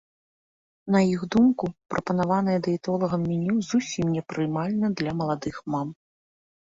На 0.95 1.01
іх 1.13 1.21
думку, 1.35 1.65
прапанаванае 1.93 2.57
дыетолагам 2.67 3.21
меню 3.33 3.55
зусім 3.71 4.05
не 4.17 4.21
прымальна 4.33 4.87
для 5.03 5.11
маладых 5.21 5.55
мам. 5.75 5.87